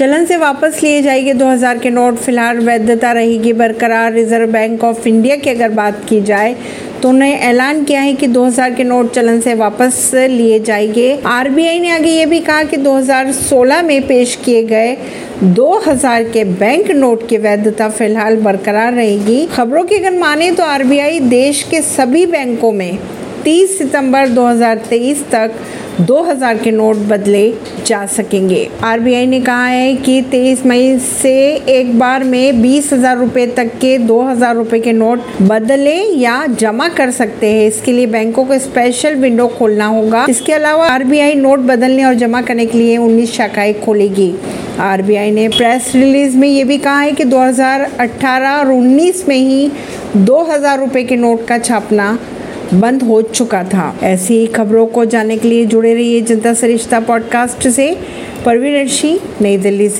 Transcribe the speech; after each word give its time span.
चलन 0.00 0.24
से 0.24 0.36
वापस 0.36 0.78
लिए 0.82 1.00
जाएँगे 1.02 1.32
2000 1.34 1.78
के 1.78 1.90
नोट। 1.90 2.16
फ़िलहाल 2.16 2.58
वैधता 2.58 3.10
रहेगी, 3.12 3.52
बरकरार। 3.52 4.12
रिज़र्व 4.12 4.52
बैंक 4.52 4.84
ऑफ़ 4.84 5.08
इंडिया 5.08 5.36
की 5.36 5.50
अगर 5.50 5.68
बात 5.70 6.00
की 6.08 6.20
जाए 6.20 6.54
तो 7.02 7.08
उन्होंने 7.08 7.34
ऐलान 7.38 7.82
किया 7.84 8.00
है 8.00 8.14
कि 8.14 8.26
2000 8.26 8.74
के 8.74 8.84
नोट 8.84 9.12
चलन 9.14 9.40
से 9.40 9.54
वापस 9.54 10.10
लिए 10.14 10.58
जाएँगे। 10.60 11.20
आरबीआई 11.26 11.80
ने 11.80 11.90
आगे 11.90 12.10
ये 12.10 12.24
भी 12.26 12.40
कहा 12.40 12.62
कि 12.62 12.76
2016 12.76 13.82
में 13.82 14.06
पेश 14.06 14.36
किए 14.44 14.62
गए 14.64 14.96
2000 15.42 16.24
के 16.32 16.44
बैंक 16.44 16.90
नोट 16.90 17.28
की 17.28 17.36
वैधता 17.38 17.88
फ़िलहाल 17.90 18.36
बरकरार 18.38 18.92
रहेगी। 18.92 19.46
खबरों 19.46 19.84
की 19.84 19.94
अगर 19.94 20.18
माने 20.18 20.50
तो 20.52 20.62
आरबीआई 20.64 21.20
देश 21.30 21.62
के 21.70 21.82
सभी 21.82 22.24
बैंकों 22.28 22.72
में 22.72 22.98
30 23.44 23.78
सितंबर 23.78 24.28
2023 24.30 25.22
तक 25.30 25.52
2000 26.00 26.58
के 26.58 26.70
नोट 26.70 26.96
बदले 27.08 27.42
जा 27.86 28.04
सकेंगे। 28.06 28.68
आरबीआई 28.84 29.26
ने 29.26 29.40
कहा 29.40 29.64
है 29.64 29.94
कि 29.96 30.20
23 30.24 30.64
मई 30.66 30.96
से 30.98 31.32
एक 31.68 31.98
बार 31.98 32.24
में 32.24 32.62
बीस 32.62 32.92
हज़ार 32.92 33.18
रुपए 33.18 33.46
तक 33.56 33.72
के 33.80 33.96
2000 33.98 34.54
रुपए 34.56 34.80
के 34.80 34.92
नोट 34.92 35.24
बदले 35.42 35.96
या 36.18 36.46
जमा 36.46 36.88
कर 36.88 37.10
सकते 37.10 37.52
हैं। 37.52 37.66
इसके 37.66 37.92
लिए 37.92 38.06
बैंकों 38.06 38.44
को 38.44 38.58
स्पेशल 38.58 39.14
विंडो 39.16 39.46
खोलना 39.48 39.86
होगा। 39.86 40.24
इसके 40.30 40.52
अलावा 40.52 40.86
आरबीआई 40.86 41.34
नोट 41.34 41.58
बदलने 41.66 42.04
और 42.04 42.14
जमा 42.14 42.42
करने 42.42 42.66
के 42.66 42.78
लिए 42.78 42.96
19 42.98 43.32
शाखाएँ 43.32 43.74
खोलेगी। 43.80 44.34
आरबीआई 44.80 45.30
ने 45.30 45.48
प्रेस 45.48 45.92
रिलीज़ 45.94 46.36
में 46.36 46.48
ये 46.48 46.64
भी 46.64 46.78
कहा 46.78 47.00
है 47.00 47.12
कि 47.12 47.24
2018 47.26 48.58
और 48.58 48.72
19 48.72 49.28
में 49.28 49.36
ही 49.36 49.70
2000 50.16 50.78
रुपए 50.80 51.04
के 51.04 51.16
नोट 51.16 51.46
का 51.48 51.58
छापना 51.58 52.18
बंद 52.74 53.02
हो 53.02 53.22
चुका 53.22 53.64
था। 53.64 53.98
ऐसी 54.02 54.46
खबरों 54.46 54.86
को 54.86 55.04
जानने 55.04 55.38
के 55.38 55.48
लिए 55.48 55.64
जुड़े 55.64 55.94
रहिए 55.94 56.20
जनता 56.20 56.54
सरिश्ता 56.54 57.00
पॉडकास्ट 57.00 57.68
से। 57.68 57.96
परवीन 58.46 58.76
नई 59.40 59.56
दिल्ली 59.56 59.88
से। 59.88 59.98